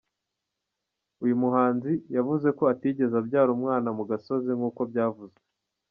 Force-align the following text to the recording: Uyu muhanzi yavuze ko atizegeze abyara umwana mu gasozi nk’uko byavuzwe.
Uyu 1.23 1.35
muhanzi 1.41 1.91
yavuze 2.15 2.47
ko 2.57 2.63
atizegeze 2.73 3.15
abyara 3.21 3.49
umwana 3.57 3.87
mu 3.97 4.03
gasozi 4.09 4.49
nk’uko 4.57 4.81
byavuzwe. 4.91 5.41